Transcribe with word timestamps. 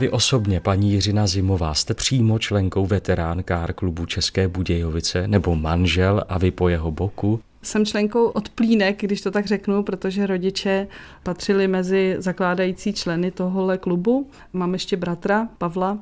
Vy 0.00 0.10
osobně, 0.10 0.60
paní 0.60 0.92
Jiřina 0.92 1.26
Zimová, 1.26 1.74
jste 1.74 1.94
přímo 1.94 2.38
členkou 2.38 2.86
veterán 2.86 3.42
kár 3.42 3.72
klubu 3.72 4.06
České 4.06 4.48
Budějovice 4.48 5.28
nebo 5.28 5.56
manžel 5.56 6.24
a 6.28 6.38
vy 6.38 6.50
po 6.50 6.68
jeho 6.68 6.90
boku? 6.90 7.40
Jsem 7.62 7.86
členkou 7.86 8.26
od 8.26 8.48
plínek, 8.48 9.00
když 9.00 9.20
to 9.20 9.30
tak 9.30 9.46
řeknu, 9.46 9.82
protože 9.82 10.26
rodiče 10.26 10.86
patřili 11.22 11.68
mezi 11.68 12.16
zakládající 12.18 12.92
členy 12.92 13.30
tohohle 13.30 13.78
klubu. 13.78 14.30
Mám 14.52 14.72
ještě 14.72 14.96
bratra 14.96 15.48
Pavla, 15.58 15.98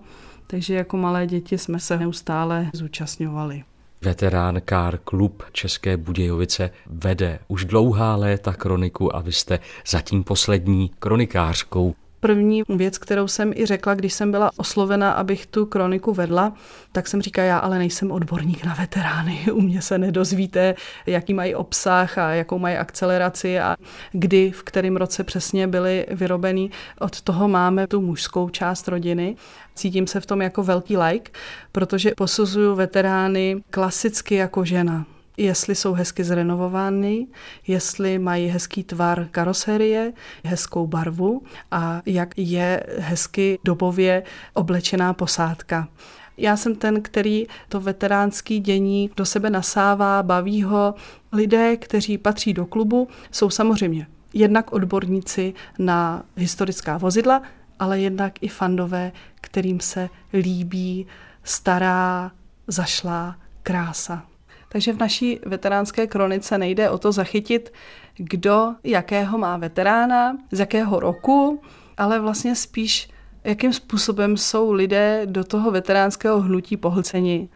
takže 0.46 0.74
jako 0.74 0.96
malé 0.96 1.27
děti 1.27 1.59
jsme 1.59 1.80
se 1.80 1.98
neustále 1.98 2.70
zúčastňovali. 2.72 3.64
Veterán 4.03 4.61
Kár 4.64 4.98
klub 5.05 5.43
České 5.52 5.97
Budějovice 5.97 6.70
vede 6.87 7.38
už 7.48 7.65
dlouhá 7.65 8.16
léta 8.16 8.52
kroniku 8.52 9.16
a 9.16 9.20
vy 9.20 9.33
jste 9.33 9.59
zatím 9.87 10.25
poslední 10.25 10.91
kronikářkou 10.98 11.95
První 12.25 12.62
věc, 12.69 12.99
kterou 12.99 13.29
jsem 13.29 13.53
i 13.55 13.67
řekla, 13.67 13.95
když 13.95 14.12
jsem 14.12 14.31
byla 14.31 14.51
oslovena, 14.57 15.12
abych 15.12 15.47
tu 15.47 15.67
kroniku 15.67 16.12
vedla, 16.12 16.53
tak 16.93 17.09
jsem 17.09 17.23
říkala, 17.23 17.47
já 17.47 17.59
ale 17.59 17.79
nejsem 17.79 18.11
odborník 18.11 18.65
na 18.65 18.75
veterány. 18.75 19.41
U 19.53 19.61
mě 19.61 19.83
se 19.83 19.98
nedozvíte, 19.98 20.75
jaký 21.07 21.35
mají 21.35 21.55
obsah 21.55 22.19
a 22.19 22.31
jakou 22.31 22.59
mají 22.59 22.77
akceleraci 22.77 23.61
a 23.61 23.77
kdy, 24.12 24.51
v 24.51 24.62
kterém 24.62 24.97
roce 24.97 25.25
přesně 25.25 25.67
byly 25.67 26.07
vyrobený. 26.11 26.71
Od 27.01 27.21
toho 27.21 27.48
máme 27.48 27.87
tu 27.87 28.01
mužskou 28.01 28.48
část 28.48 28.89
rodiny. 28.89 29.37
Cítím 29.75 30.07
se 30.07 30.20
v 30.20 30.27
tom 30.27 30.43
jako 30.43 30.62
velký 30.62 30.97
like, 30.97 31.33
protože 31.73 32.12
posuzuju 32.17 32.75
veterány 32.75 33.62
klasicky 33.70 34.34
jako 34.34 34.65
žena 34.65 35.07
jestli 35.36 35.74
jsou 35.74 35.92
hezky 35.92 36.24
zrenovovány, 36.24 37.27
jestli 37.66 38.19
mají 38.19 38.48
hezký 38.48 38.84
tvar 38.84 39.28
karoserie, 39.30 40.12
hezkou 40.44 40.86
barvu 40.86 41.42
a 41.70 42.02
jak 42.06 42.34
je 42.36 42.86
hezky 42.98 43.58
dobově 43.64 44.22
oblečená 44.55 45.14
posádka. 45.14 45.89
Já 46.36 46.56
jsem 46.56 46.74
ten, 46.74 47.02
který 47.02 47.47
to 47.69 47.80
veteránský 47.80 48.61
dění 48.61 49.11
do 49.16 49.27
sebe 49.27 49.50
nasává, 49.50 50.22
baví 50.22 50.62
ho. 50.62 50.94
Lidé, 51.33 51.77
kteří 51.77 52.19
patří 52.19 52.55
do 52.55 52.67
klubu, 52.67 53.08
jsou 53.30 53.50
samozřejmě 53.50 54.06
jednak 54.34 54.72
odborníci 54.72 55.55
na 55.78 56.22
historická 56.36 56.98
vozidla, 56.98 57.42
ale 57.78 58.00
jednak 58.00 58.33
i 58.41 58.48
fandové, 58.48 59.12
kterým 59.41 59.80
se 59.80 60.08
líbí 60.33 61.06
stará, 61.44 62.30
zašlá 62.67 63.36
krása. 63.62 64.31
Takže 64.73 64.92
v 64.92 64.98
naší 64.98 65.41
veteránské 65.47 66.06
kronice 66.06 66.59
nejde 66.59 66.91
o 66.91 66.98
to 66.98 67.12
zachytit, 67.12 67.73
kdo 68.17 68.75
jakého 68.84 69.39
má 69.39 69.56
veterána, 69.56 70.37
z 70.53 70.61
jakého 70.61 71.01
roku, 71.01 71.62
ale 71.97 72.20
vlastně 72.20 72.56
spíš, 72.56 73.11
jakým 73.45 73.73
způsobem 73.73 74.37
jsou 74.37 74.73
lidé 74.73 75.23
do 75.25 75.45
toho 75.45 75.70
veteránského 75.70 76.41
hnutí 76.41 76.77
pohlceni 76.77 77.48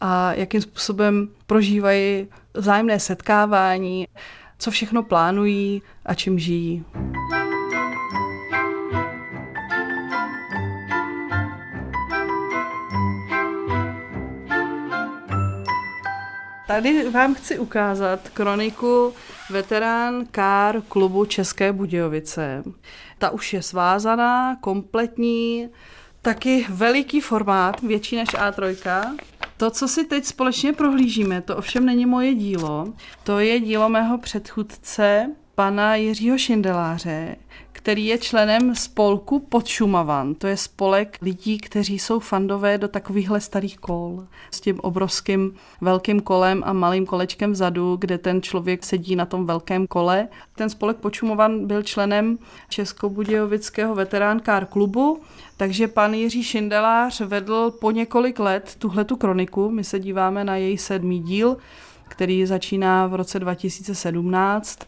a 0.00 0.32
jakým 0.32 0.60
způsobem 0.60 1.28
prožívají 1.46 2.26
vzájemné 2.54 3.00
setkávání, 3.00 4.06
co 4.58 4.70
všechno 4.70 5.02
plánují 5.02 5.82
a 6.06 6.14
čím 6.14 6.38
žijí. 6.38 6.84
Tady 16.68 17.10
vám 17.10 17.34
chci 17.34 17.58
ukázat 17.58 18.28
kroniku 18.28 19.14
veterán 19.50 20.26
kár 20.30 20.82
klubu 20.88 21.24
České 21.24 21.72
Budějovice. 21.72 22.62
Ta 23.18 23.30
už 23.30 23.52
je 23.52 23.62
svázaná, 23.62 24.56
kompletní, 24.56 25.68
taky 26.22 26.66
veliký 26.68 27.20
formát, 27.20 27.80
větší 27.80 28.16
než 28.16 28.28
A3. 28.28 29.16
To, 29.56 29.70
co 29.70 29.88
si 29.88 30.04
teď 30.04 30.24
společně 30.24 30.72
prohlížíme, 30.72 31.42
to 31.42 31.56
ovšem 31.56 31.86
není 31.86 32.06
moje 32.06 32.34
dílo. 32.34 32.92
To 33.24 33.38
je 33.38 33.60
dílo 33.60 33.88
mého 33.88 34.18
předchůdce, 34.18 35.30
pana 35.54 35.94
Jiřího 35.94 36.38
Šindeláře, 36.38 37.36
který 37.78 38.06
je 38.06 38.18
členem 38.18 38.74
spolku 38.74 39.38
Podšumavan. 39.38 40.34
To 40.34 40.46
je 40.46 40.56
spolek 40.56 41.18
lidí, 41.22 41.58
kteří 41.58 41.98
jsou 41.98 42.20
fandové 42.20 42.78
do 42.78 42.88
takovýchhle 42.88 43.40
starých 43.40 43.78
kol. 43.78 44.26
S 44.50 44.60
tím 44.60 44.80
obrovským 44.80 45.54
velkým 45.80 46.20
kolem 46.20 46.62
a 46.66 46.72
malým 46.72 47.06
kolečkem 47.06 47.52
vzadu, 47.52 47.96
kde 47.96 48.18
ten 48.18 48.42
člověk 48.42 48.84
sedí 48.84 49.16
na 49.16 49.26
tom 49.26 49.46
velkém 49.46 49.86
kole. 49.86 50.28
Ten 50.56 50.70
spolek 50.70 50.96
Počumovan 50.96 51.66
byl 51.66 51.82
členem 51.82 52.38
Českobudějovického 52.68 53.94
veterán 53.94 54.40
kár 54.40 54.66
klubu, 54.66 55.20
takže 55.56 55.88
pan 55.88 56.14
Jiří 56.14 56.44
Šindelář 56.44 57.20
vedl 57.20 57.70
po 57.70 57.90
několik 57.90 58.38
let 58.38 58.74
tuhletu 58.78 59.16
kroniku. 59.16 59.70
My 59.70 59.84
se 59.84 59.98
díváme 59.98 60.44
na 60.44 60.56
její 60.56 60.78
sedmý 60.78 61.20
díl, 61.20 61.56
který 62.08 62.46
začíná 62.46 63.06
v 63.06 63.14
roce 63.14 63.38
2017 63.38 64.78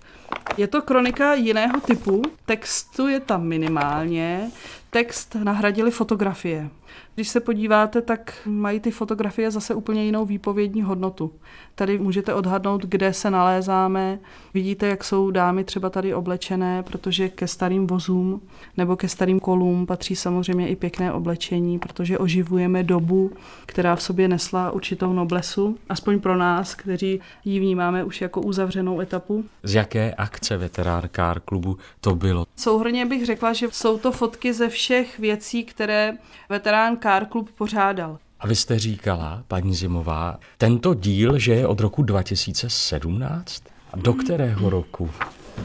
je 0.60 0.66
to 0.66 0.82
kronika 0.82 1.34
jiného 1.34 1.80
typu, 1.80 2.22
textu 2.46 3.08
je 3.08 3.20
tam 3.20 3.46
minimálně, 3.46 4.50
text 4.90 5.34
nahradili 5.34 5.90
fotografie. 5.90 6.68
Když 7.14 7.28
se 7.28 7.40
podíváte, 7.40 8.02
tak 8.02 8.32
mají 8.46 8.80
ty 8.80 8.90
fotografie 8.90 9.50
zase 9.50 9.74
úplně 9.74 10.04
jinou 10.04 10.26
výpovědní 10.26 10.82
hodnotu. 10.82 11.32
Tady 11.74 11.98
můžete 11.98 12.34
odhadnout, 12.34 12.82
kde 12.82 13.12
se 13.12 13.30
nalézáme. 13.30 14.18
Vidíte, 14.54 14.86
jak 14.86 15.04
jsou 15.04 15.30
dámy 15.30 15.64
třeba 15.64 15.90
tady 15.90 16.14
oblečené, 16.14 16.82
protože 16.82 17.28
ke 17.28 17.46
starým 17.46 17.86
vozům 17.86 18.42
nebo 18.76 18.96
ke 18.96 19.08
starým 19.08 19.40
kolům 19.40 19.86
patří 19.86 20.16
samozřejmě 20.16 20.68
i 20.68 20.76
pěkné 20.76 21.12
oblečení, 21.12 21.78
protože 21.78 22.18
oživujeme 22.18 22.82
dobu, 22.82 23.32
která 23.66 23.96
v 23.96 24.02
sobě 24.02 24.28
nesla 24.28 24.70
určitou 24.70 25.12
noblesu, 25.12 25.78
aspoň 25.88 26.20
pro 26.20 26.36
nás, 26.36 26.74
kteří 26.74 27.20
ji 27.44 27.60
vnímáme 27.60 28.04
už 28.04 28.20
jako 28.20 28.40
uzavřenou 28.40 29.00
etapu. 29.00 29.44
Z 29.62 29.74
jaké 29.74 30.14
akce 30.14 30.56
veterán 30.56 31.02
Kár 31.10 31.40
klubu 31.40 31.78
to 32.00 32.14
bylo? 32.14 32.46
Souhrně 32.56 33.06
bych 33.06 33.26
řekla, 33.26 33.52
že 33.52 33.66
jsou 33.72 33.98
to 33.98 34.12
fotky 34.12 34.52
ze 34.52 34.68
všech 34.68 35.18
věcí, 35.18 35.64
které 35.64 36.12
veterán 36.48 36.79
Car 37.02 37.26
Club 37.26 37.50
pořádal. 37.50 38.18
A 38.40 38.46
vy 38.46 38.56
jste 38.56 38.78
říkala, 38.78 39.42
paní 39.48 39.74
Zimová, 39.74 40.38
tento 40.58 40.94
díl, 40.94 41.38
že 41.38 41.54
je 41.54 41.66
od 41.66 41.80
roku 41.80 42.02
2017? 42.02 43.62
A 43.92 43.96
do 43.96 44.12
kterého 44.12 44.70
roku? 44.70 45.10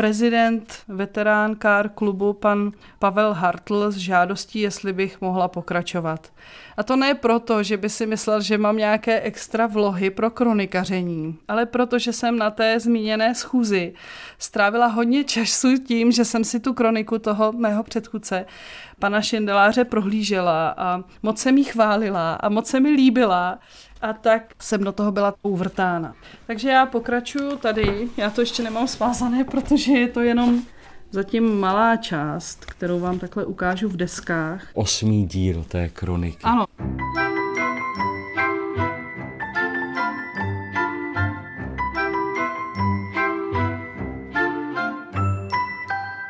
prezident 0.00 0.82
veterán 0.88 1.54
kár 1.56 1.88
klubu 1.88 2.32
pan 2.32 2.72
Pavel 2.98 3.32
Hartl 3.32 3.90
s 3.90 3.96
žádostí, 3.96 4.60
jestli 4.60 4.92
bych 4.92 5.20
mohla 5.20 5.48
pokračovat. 5.48 6.32
A 6.76 6.82
to 6.82 6.96
ne 6.96 7.14
proto, 7.14 7.62
že 7.62 7.76
by 7.76 7.88
si 7.88 8.06
myslel, 8.06 8.40
že 8.40 8.58
mám 8.58 8.76
nějaké 8.76 9.20
extra 9.20 9.66
vlohy 9.66 10.10
pro 10.10 10.30
kronikaření, 10.30 11.38
ale 11.48 11.66
proto, 11.66 11.98
že 11.98 12.12
jsem 12.12 12.38
na 12.38 12.50
té 12.50 12.80
zmíněné 12.80 13.34
schůzi 13.34 13.92
strávila 14.38 14.86
hodně 14.86 15.24
času 15.24 15.76
tím, 15.78 16.12
že 16.12 16.24
jsem 16.24 16.44
si 16.44 16.60
tu 16.60 16.72
kroniku 16.72 17.18
toho 17.18 17.52
mého 17.52 17.82
předchůdce, 17.82 18.46
pana 18.98 19.22
Šindeláře, 19.22 19.84
prohlížela 19.84 20.74
a 20.76 21.04
moc 21.22 21.38
se 21.38 21.52
mi 21.52 21.64
chválila 21.64 22.34
a 22.34 22.48
moc 22.48 22.66
se 22.66 22.80
mi 22.80 22.90
líbila 22.90 23.58
a 24.02 24.12
tak 24.12 24.42
jsem 24.60 24.84
do 24.84 24.92
toho 24.92 25.12
byla 25.12 25.34
uvrtána. 25.42 26.14
Takže 26.46 26.68
já 26.68 26.86
pokračuju 26.86 27.56
tady, 27.56 28.08
já 28.16 28.30
to 28.30 28.40
ještě 28.40 28.62
nemám 28.62 28.88
svázané, 28.88 29.44
protože 29.44 29.92
je 29.92 30.08
to 30.08 30.20
jenom 30.20 30.62
zatím 31.10 31.60
malá 31.60 31.96
část, 31.96 32.64
kterou 32.64 33.00
vám 33.00 33.18
takhle 33.18 33.44
ukážu 33.44 33.88
v 33.88 33.96
deskách. 33.96 34.66
Osmý 34.74 35.26
díl 35.26 35.64
té 35.68 35.88
kroniky. 35.88 36.42
Ano. 36.42 36.66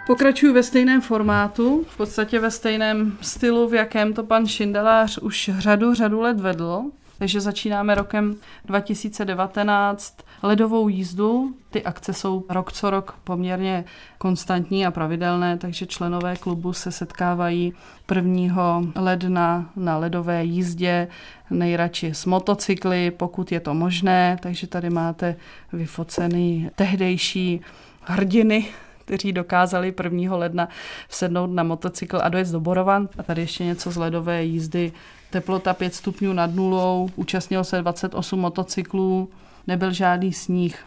Pokračuju 0.07 0.55
ve 0.55 0.63
stejném 0.63 1.01
formátu, 1.01 1.85
v 1.89 1.97
podstatě 1.97 2.39
ve 2.39 2.51
stejném 2.51 3.19
stylu, 3.21 3.69
v 3.69 3.75
jakém 3.75 4.13
to 4.13 4.25
pan 4.25 4.47
Šindelář 4.47 5.19
už 5.19 5.51
řadu, 5.59 5.95
řadu 5.95 6.21
let 6.21 6.41
vedl. 6.41 6.83
Takže 7.21 7.41
začínáme 7.41 7.95
rokem 7.95 8.37
2019 8.65 10.17
ledovou 10.43 10.89
jízdu. 10.89 11.55
Ty 11.71 11.83
akce 11.85 12.13
jsou 12.13 12.45
rok 12.49 12.73
co 12.73 12.91
rok 12.91 13.19
poměrně 13.25 13.85
konstantní 14.19 14.87
a 14.87 14.91
pravidelné, 14.91 15.59
takže 15.59 15.87
členové 15.87 16.37
klubu 16.37 16.73
se 16.73 16.93
setkávají 16.93 17.73
1. 18.15 18.83
ledna 18.97 19.71
na 19.77 19.99
ledové 19.99 20.45
jízdě, 20.45 21.09
nejradši 21.51 22.15
s 22.15 22.27
motocykly, 22.27 23.11
pokud 23.11 23.53
je 23.53 23.61
to 23.61 23.75
možné, 23.75 24.39
takže 24.43 24.67
tady 24.67 24.91
máte 24.91 25.37
vyfocený 25.73 26.71
tehdejší 26.75 27.61
hrdiny 28.03 28.67
kteří 29.05 29.33
dokázali 29.33 29.95
1. 30.03 30.37
ledna 30.37 30.69
sednout 31.09 31.47
na 31.47 31.63
motocykl 31.63 32.19
a 32.23 32.29
dojet 32.29 32.49
do 32.49 32.61
Borovan. 32.61 33.09
A 33.19 33.23
tady 33.23 33.41
ještě 33.41 33.65
něco 33.65 33.91
z 33.91 33.97
ledové 33.97 34.45
jízdy. 34.45 34.93
Teplota 35.31 35.75
5 35.75 35.95
stupňů 35.95 36.33
nad 36.33 36.55
nulou, 36.55 37.09
účastnilo 37.17 37.65
se 37.65 37.83
28 37.83 38.41
motocyklů, 38.41 39.29
nebyl 39.67 39.93
žádný 39.93 40.33
sníh. 40.33 40.79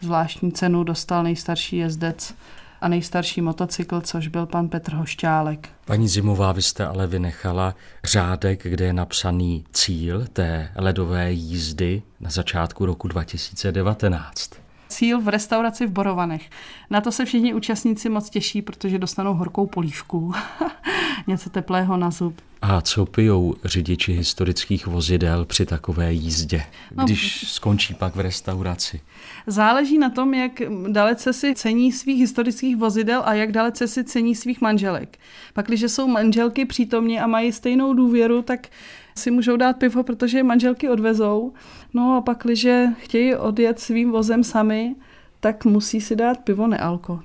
Zvláštní 0.00 0.52
cenu 0.52 0.84
dostal 0.84 1.22
nejstarší 1.22 1.76
jezdec 1.76 2.34
a 2.80 2.88
nejstarší 2.88 3.40
motocykl, 3.40 4.00
což 4.00 4.28
byl 4.28 4.46
pan 4.46 4.68
Petr 4.68 4.94
Hošťálek. 4.94 5.68
Paní 5.84 6.08
Zimová, 6.08 6.52
vy 6.52 6.62
jste 6.62 6.86
ale 6.86 7.06
vynechala 7.06 7.74
řádek, 8.04 8.62
kde 8.62 8.84
je 8.84 8.92
napsaný 8.92 9.64
cíl 9.72 10.26
té 10.32 10.72
ledové 10.76 11.32
jízdy 11.32 12.02
na 12.20 12.30
začátku 12.30 12.86
roku 12.86 13.08
2019 13.08 14.61
cíl 14.92 15.20
v 15.20 15.28
restauraci 15.28 15.86
v 15.86 15.90
Borovanech. 15.90 16.50
Na 16.90 17.00
to 17.00 17.12
se 17.12 17.24
všichni 17.24 17.54
účastníci 17.54 18.08
moc 18.08 18.30
těší, 18.30 18.62
protože 18.62 18.98
dostanou 18.98 19.34
horkou 19.34 19.66
polívku, 19.66 20.32
něco 21.26 21.50
teplého 21.50 21.96
na 21.96 22.10
zub. 22.10 22.40
A 22.62 22.80
co 22.80 23.06
pijou 23.06 23.54
řidiči 23.64 24.12
historických 24.12 24.86
vozidel 24.86 25.44
při 25.44 25.66
takové 25.66 26.12
jízdě, 26.12 26.64
no, 26.94 27.04
když 27.04 27.42
no, 27.42 27.48
skončí 27.48 27.94
pak 27.94 28.16
v 28.16 28.20
restauraci? 28.20 29.00
Záleží 29.46 29.98
na 29.98 30.10
tom, 30.10 30.34
jak 30.34 30.52
dalece 30.88 31.32
si 31.32 31.54
cení 31.54 31.92
svých 31.92 32.20
historických 32.20 32.76
vozidel 32.76 33.22
a 33.24 33.34
jak 33.34 33.52
dalece 33.52 33.88
si 33.88 34.04
cení 34.04 34.34
svých 34.34 34.60
manželek. 34.60 35.18
Pak, 35.54 35.66
když 35.66 35.80
jsou 35.80 36.08
manželky 36.08 36.64
přítomně 36.64 37.22
a 37.22 37.26
mají 37.26 37.52
stejnou 37.52 37.94
důvěru, 37.94 38.42
tak 38.42 38.68
si 39.16 39.30
můžou 39.30 39.56
dát 39.56 39.76
pivo, 39.76 40.02
protože 40.02 40.38
je 40.38 40.42
manželky 40.42 40.88
odvezou. 40.88 41.52
No 41.94 42.16
a 42.16 42.20
pak, 42.20 42.42
když 42.44 42.66
chtějí 42.98 43.36
odjet 43.36 43.80
svým 43.80 44.10
vozem 44.10 44.44
sami, 44.44 44.94
tak 45.40 45.64
musí 45.64 46.00
si 46.00 46.16
dát 46.16 46.38
pivo 46.38 46.66
nealko. 46.66 47.20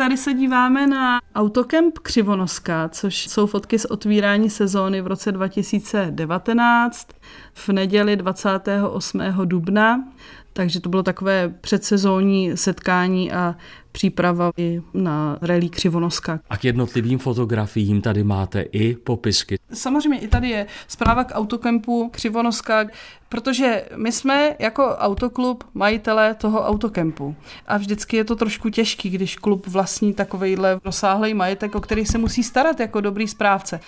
Tady 0.00 0.16
se 0.16 0.34
díváme 0.34 0.86
na 0.86 1.20
Autokemp 1.34 1.98
Křivonoska, 1.98 2.88
což 2.88 3.28
jsou 3.28 3.46
fotky 3.46 3.78
z 3.78 3.84
otvírání 3.84 4.50
sezóny 4.50 5.00
v 5.00 5.06
roce 5.06 5.32
2019 5.32 7.08
v 7.54 7.68
neděli 7.68 8.16
28. 8.16 9.22
dubna. 9.44 10.04
Takže 10.52 10.80
to 10.80 10.88
bylo 10.88 11.02
takové 11.02 11.48
předsezónní 11.60 12.56
setkání 12.56 13.32
a 13.32 13.56
příprava 13.92 14.50
i 14.56 14.82
na 14.94 15.38
rally 15.42 15.68
Křivonoska. 15.68 16.40
A 16.50 16.56
k 16.56 16.64
jednotlivým 16.64 17.18
fotografiím 17.18 18.02
tady 18.02 18.24
máte 18.24 18.60
i 18.60 18.94
popisky. 18.94 19.58
Samozřejmě 19.72 20.18
i 20.18 20.28
tady 20.28 20.48
je 20.48 20.66
zpráva 20.88 21.24
k 21.24 21.34
autokempu 21.34 22.08
Křivonoska, 22.08 22.86
protože 23.28 23.84
my 23.96 24.12
jsme 24.12 24.56
jako 24.58 24.84
autoklub 24.84 25.64
majitelé 25.74 26.34
toho 26.34 26.66
autokempu. 26.66 27.36
A 27.66 27.76
vždycky 27.76 28.16
je 28.16 28.24
to 28.24 28.36
trošku 28.36 28.70
těžký, 28.70 29.10
když 29.10 29.36
klub 29.36 29.66
vlastní 29.66 30.14
takovýhle 30.14 30.80
rozsáhlý 30.84 31.34
majetek, 31.34 31.74
o 31.74 31.80
který 31.80 32.06
se 32.06 32.18
musí 32.18 32.42
starat 32.42 32.80
jako 32.80 33.00
dobrý 33.00 33.28
správce 33.28 33.80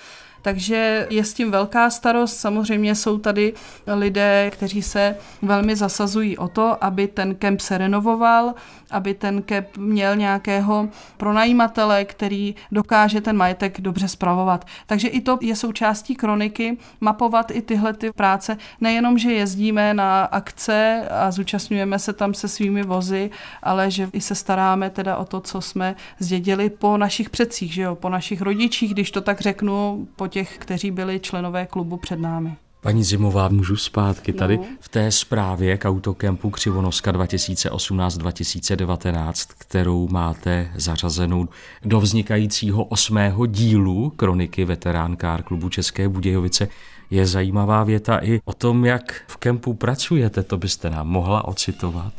takže 0.43 1.07
je 1.11 1.25
s 1.25 1.35
tím 1.35 1.51
velká 1.51 1.91
starost. 1.91 2.37
Samozřejmě 2.37 2.95
jsou 2.95 3.19
tady 3.19 3.53
lidé, 3.87 4.51
kteří 4.53 4.83
se 4.83 5.17
velmi 5.43 5.77
zasazují 5.77 6.39
o 6.39 6.49
to, 6.49 6.85
aby 6.85 7.09
ten 7.09 7.35
kemp 7.35 7.61
se 7.61 7.79
renovoval, 7.79 8.55
aby 8.91 9.15
ten 9.15 9.43
kemp 9.43 9.77
měl 9.77 10.17
nějakého 10.17 10.89
pronajímatele, 11.17 12.05
který 12.05 12.55
dokáže 12.73 13.21
ten 13.21 13.37
majetek 13.37 13.81
dobře 13.81 14.09
spravovat. 14.09 14.65
Takže 14.87 15.09
i 15.09 15.21
to 15.21 15.39
je 15.41 15.57
součástí 15.57 16.15
kroniky, 16.15 16.79
mapovat 17.01 17.51
i 17.51 17.63
tyhle 17.63 17.93
ty 17.93 18.13
práce. 18.13 18.57
Nejenom, 18.81 19.19
že 19.19 19.33
jezdíme 19.33 19.95
na 19.95 20.25
akce 20.25 21.03
a 21.11 21.31
zúčastňujeme 21.31 21.99
se 21.99 22.13
tam 22.13 22.35
se 22.35 22.49
svými 22.49 22.83
vozy, 22.83 23.31
ale 23.63 23.91
že 23.91 24.09
i 24.13 24.21
se 24.21 24.35
staráme 24.35 24.91
teda 24.91 25.17
o 25.17 25.25
to, 25.25 25.41
co 25.41 25.61
jsme 25.61 25.97
zdědili 26.19 26.71
po 26.71 26.97
našich 26.97 27.31
předcích, 27.31 27.75
že 27.75 27.83
jo, 27.83 27.95
po 27.95 28.09
našich 28.09 28.43
rodičích, 28.43 28.93
když 28.95 29.11
to 29.11 29.21
tak 29.21 29.41
řeknu, 29.41 30.09
po 30.17 30.29
těch, 30.33 30.59
kteří 30.59 30.91
byli 30.91 31.21
členové 31.21 31.67
klubu 31.67 31.97
před 31.97 32.21
námi. 32.21 32.57
Paní 32.81 33.05
Zimová, 33.05 33.49
můžu 33.49 33.77
zpátky 33.77 34.33
tady 34.33 34.57
no. 34.57 34.65
v 34.81 34.89
té 34.89 35.11
zprávě 35.11 35.79
k 35.79 35.89
autokempu 35.89 36.51
Křivonoska 36.51 37.13
2018-2019, 37.13 39.55
kterou 39.59 40.09
máte 40.09 40.71
zařazenou 40.75 41.49
do 41.85 42.01
vznikajícího 42.01 42.85
osmého 42.85 43.47
dílu 43.47 44.11
kroniky 44.11 44.65
veteránkár 44.65 45.43
klubu 45.43 45.69
České 45.69 46.09
Budějovice, 46.09 46.69
je 47.11 47.27
zajímavá 47.27 47.85
věta 47.85 48.19
i 48.23 48.41
o 48.45 48.53
tom, 48.53 48.85
jak 48.85 49.23
v 49.27 49.37
kempu 49.37 49.75
pracujete. 49.75 50.43
To 50.43 50.59
byste 50.59 50.91
nám 50.91 51.09
mohla 51.09 51.49
ocitovat? 51.49 52.13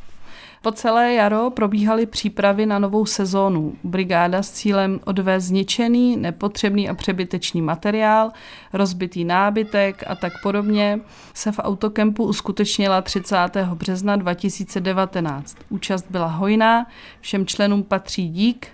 Po 0.64 0.72
celé 0.72 1.14
jaro 1.14 1.50
probíhaly 1.50 2.06
přípravy 2.06 2.66
na 2.66 2.80
novou 2.80 3.06
sezónu. 3.06 3.76
Brigáda 3.84 4.44
s 4.44 4.52
cílem 4.52 5.00
odvést 5.06 5.44
zničený, 5.44 6.18
nepotřebný 6.18 6.90
a 6.90 6.94
přebytečný 6.94 7.62
materiál, 7.62 8.32
rozbitý 8.74 9.26
nábytek 9.26 10.04
a 10.08 10.16
tak 10.16 10.34
podobně 10.44 11.00
se 11.34 11.52
v 11.52 11.60
autokempu 11.60 12.24
uskutečnila 12.24 13.02
30. 13.02 13.38
března 13.74 14.16
2019. 14.16 15.58
Účast 15.70 16.06
byla 16.10 16.28
hojná, 16.28 16.88
všem 17.22 17.46
členům 17.46 17.84
patří 17.84 18.30
dík, 18.30 18.68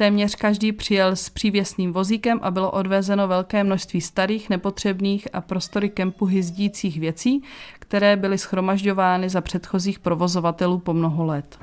Téměř 0.00 0.34
každý 0.34 0.72
přijel 0.72 1.16
s 1.16 1.28
přívěsným 1.28 1.92
vozíkem 1.92 2.40
a 2.42 2.50
bylo 2.50 2.70
odvezeno 2.70 3.28
velké 3.28 3.64
množství 3.64 4.00
starých, 4.00 4.50
nepotřebných 4.50 5.28
a 5.32 5.40
prostory 5.40 5.88
kempu 5.90 6.24
hyzdících 6.24 7.00
věcí, 7.00 7.42
které 7.78 8.16
byly 8.16 8.38
schromažďovány 8.38 9.28
za 9.28 9.40
předchozích 9.40 9.98
provozovatelů 9.98 10.78
po 10.78 10.94
mnoho 10.94 11.24
let. 11.24 11.58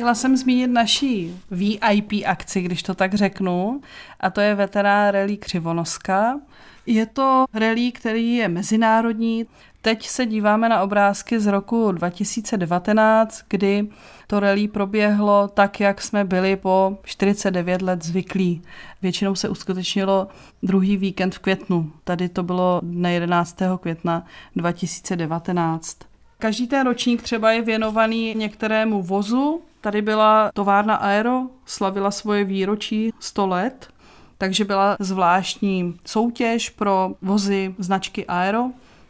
Chtěla 0.00 0.14
jsem 0.14 0.36
zmínit 0.36 0.66
naší 0.66 1.40
VIP 1.50 2.12
akci, 2.26 2.62
když 2.62 2.82
to 2.82 2.94
tak 2.94 3.14
řeknu, 3.14 3.80
a 4.20 4.30
to 4.30 4.40
je 4.40 4.54
veterán 4.54 5.08
Rally 5.08 5.36
Křivonoska. 5.36 6.40
Je 6.86 7.06
to 7.06 7.44
rally, 7.54 7.92
který 7.92 8.34
je 8.34 8.48
mezinárodní. 8.48 9.46
Teď 9.82 10.06
se 10.06 10.26
díváme 10.26 10.68
na 10.68 10.82
obrázky 10.82 11.40
z 11.40 11.46
roku 11.46 11.92
2019, 11.92 13.42
kdy 13.48 13.88
to 14.26 14.40
rally 14.40 14.68
proběhlo 14.68 15.48
tak, 15.48 15.80
jak 15.80 16.02
jsme 16.02 16.24
byli 16.24 16.56
po 16.56 16.98
49 17.04 17.82
let 17.82 18.04
zvyklí. 18.04 18.62
Většinou 19.02 19.34
se 19.34 19.48
uskutečnilo 19.48 20.28
druhý 20.62 20.96
víkend 20.96 21.34
v 21.34 21.38
květnu. 21.38 21.92
Tady 22.04 22.28
to 22.28 22.42
bylo 22.42 22.80
dne 22.84 23.12
11. 23.12 23.56
května 23.80 24.26
2019. 24.56 25.98
Každý 26.38 26.66
ten 26.66 26.86
ročník 26.86 27.22
třeba 27.22 27.52
je 27.52 27.62
věnovaný 27.62 28.34
některému 28.34 29.02
vozu. 29.02 29.62
Tady 29.80 30.02
byla 30.02 30.50
továrna 30.54 30.94
Aero, 30.94 31.42
slavila 31.66 32.10
svoje 32.10 32.44
výročí 32.44 33.12
100 33.20 33.46
let, 33.46 33.88
takže 34.38 34.64
byla 34.64 34.96
zvláštní 35.00 35.94
soutěž 36.04 36.70
pro 36.70 37.10
vozy 37.22 37.74
značky 37.78 38.26
Aero. 38.26 38.64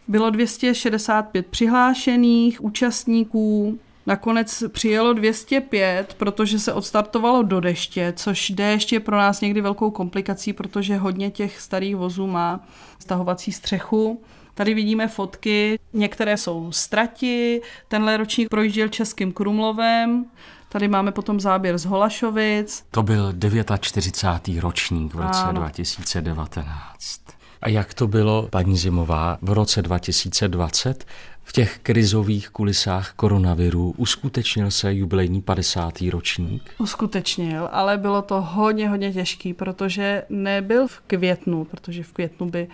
Bylo 0.09 0.31
265 0.31 1.47
přihlášených 1.47 2.65
účastníků, 2.65 3.79
Nakonec 4.07 4.65
přijelo 4.69 5.13
205, 5.13 6.15
protože 6.15 6.59
se 6.59 6.73
odstartovalo 6.73 7.43
do 7.43 7.61
deště, 7.61 8.13
což 8.17 8.51
déšť 8.51 8.93
je 8.93 9.01
pro 9.01 9.17
nás 9.17 9.41
někdy 9.41 9.61
velkou 9.61 9.91
komplikací, 9.91 10.53
protože 10.53 10.97
hodně 10.97 11.31
těch 11.31 11.61
starých 11.61 11.97
vozů 11.97 12.27
má 12.27 12.61
stahovací 12.99 13.53
střechu. 13.53 14.23
Tady 14.61 14.75
vidíme 14.75 15.09
fotky, 15.09 15.79
některé 15.93 16.37
jsou 16.37 16.73
strati, 16.73 17.63
tenhle 17.89 18.17
ročník 18.17 18.49
projížděl 18.49 18.89
Českým 18.89 19.33
Krumlovem, 19.33 20.25
Tady 20.69 20.89
máme 20.89 21.13
potom 21.13 21.41
záběr 21.41 21.79
z 21.79 21.85
Holašovic. 21.85 22.85
To 22.91 23.03
byl 23.03 23.35
49. 23.81 24.61
ročník 24.61 25.15
v 25.15 25.21
roce 25.21 25.41
ano. 25.41 25.61
2019. 25.61 27.21
A 27.63 27.69
jak 27.69 27.95
to 27.95 28.07
bylo, 28.07 28.49
paní 28.51 28.79
Zimová, 28.79 29.39
v 29.43 29.53
roce 29.53 29.83
2020? 29.83 31.05
V 31.51 31.53
těch 31.53 31.79
krizových 31.79 32.51
kulisách 32.51 33.13
koronaviru 33.17 33.95
uskutečnil 33.97 34.71
se 34.71 34.95
jubilejní 34.95 35.43
50. 35.43 36.01
ročník? 36.11 36.71
Uskutečnil, 36.79 37.69
ale 37.73 37.99
bylo 37.99 38.23
to 38.23 38.41
hodně, 38.41 38.89
hodně 38.89 39.13
těžký, 39.13 39.55
protože 39.55 40.23
nebyl 40.29 40.89
v 40.89 41.01
květnu, 41.01 41.65
protože 41.65 42.03
v 42.03 42.13
květnu 42.13 42.51
by 42.51 42.69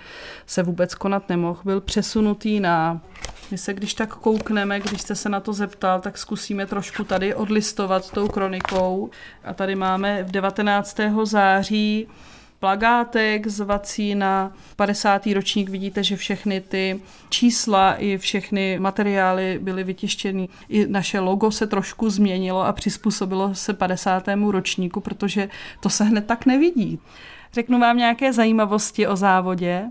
se 0.47 0.62
vůbec 0.62 0.95
konat 0.95 1.28
nemohl, 1.28 1.61
byl 1.64 1.80
přesunutý 1.80 2.61
na 2.61 3.00
my 3.50 3.59
se 3.59 3.75
když 3.75 3.95
tak 3.95 4.14
koukneme, 4.14 4.80
když 4.80 5.00
jste 5.00 5.14
se 5.14 5.28
na 5.28 5.40
to 5.40 5.52
zeptal, 5.52 6.00
tak 6.00 6.18
zkusíme 6.18 6.66
trošku 6.66 7.04
tady 7.04 7.35
odlistovat 7.35 8.11
tou 8.11 8.28
kronikou. 8.28 9.11
A 9.45 9.54
tady 9.54 9.75
máme 9.75 10.23
v 10.23 10.30
19. 10.30 11.00
září 11.25 12.09
plagátek 12.58 13.46
zvací 13.46 14.14
na 14.14 14.52
50. 14.76 15.26
ročník. 15.26 15.68
Vidíte, 15.68 16.02
že 16.02 16.16
všechny 16.16 16.60
ty 16.60 17.00
čísla 17.28 17.94
i 17.94 18.18
všechny 18.18 18.78
materiály 18.78 19.58
byly 19.62 19.84
vytištěny. 19.84 20.48
I 20.68 20.86
naše 20.86 21.20
logo 21.20 21.50
se 21.50 21.66
trošku 21.66 22.10
změnilo 22.10 22.62
a 22.66 22.72
přizpůsobilo 22.72 23.54
se 23.54 23.72
50. 23.72 24.28
ročníku, 24.50 25.00
protože 25.00 25.48
to 25.80 25.90
se 25.90 26.04
hned 26.04 26.26
tak 26.26 26.46
nevidí. 26.46 26.98
Řeknu 27.52 27.78
vám 27.78 27.96
nějaké 27.96 28.32
zajímavosti 28.32 29.06
o 29.06 29.16
závodě. 29.16 29.84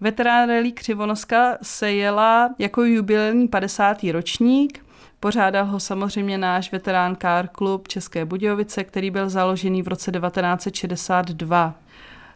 Veterán 0.00 0.48
Rally 0.48 0.72
Křivonoska 0.72 1.58
se 1.62 1.92
jela 1.92 2.54
jako 2.58 2.84
jubilejní 2.84 3.48
50. 3.48 4.02
ročník. 4.12 4.84
Pořádal 5.20 5.66
ho 5.66 5.80
samozřejmě 5.80 6.38
náš 6.38 6.72
veterán 6.72 7.16
Car 7.16 7.48
Club 7.58 7.88
České 7.88 8.24
Budějovice, 8.24 8.84
který 8.84 9.10
byl 9.10 9.30
založený 9.30 9.82
v 9.82 9.88
roce 9.88 10.12
1962. 10.12 11.74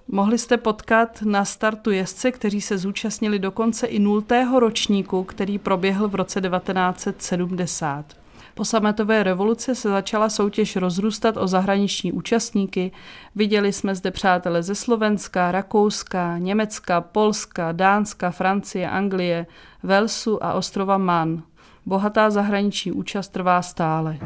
Mohli 0.08 0.38
jste 0.38 0.56
potkat 0.56 1.22
na 1.22 1.44
startu 1.44 1.90
jezdce, 1.90 2.32
kteří 2.32 2.60
se 2.60 2.78
zúčastnili 2.78 3.38
dokonce 3.38 3.86
i 3.86 3.98
nultého 3.98 4.60
ročníku, 4.60 5.24
který 5.24 5.58
proběhl 5.58 6.08
v 6.08 6.14
roce 6.14 6.40
1970. 6.40 8.04
Po 8.54 8.64
sametové 8.64 9.22
revoluci 9.22 9.74
se 9.74 9.88
začala 9.88 10.28
soutěž 10.28 10.76
rozrůstat 10.76 11.36
o 11.36 11.46
zahraniční 11.46 12.12
účastníky. 12.12 12.92
Viděli 13.34 13.72
jsme 13.72 13.94
zde 13.94 14.10
přátele 14.10 14.62
ze 14.62 14.74
Slovenska, 14.74 15.52
Rakouska, 15.52 16.38
Německa, 16.38 17.00
Polska, 17.00 17.72
Dánska, 17.72 18.30
Francie, 18.30 18.90
Anglie, 18.90 19.46
Velsu 19.82 20.44
a 20.44 20.52
ostrova 20.52 20.98
Man. 20.98 21.42
Bohatá 21.86 22.30
zahraniční 22.30 22.92
účast 22.92 23.28
trvá 23.28 23.62
stále. 23.62 24.18